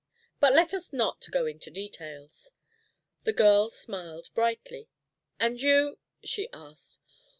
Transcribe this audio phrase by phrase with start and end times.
[0.39, 2.53] But let us not go into details."
[3.23, 4.89] The girl smiled brightly.
[5.39, 6.97] "And you" she asked.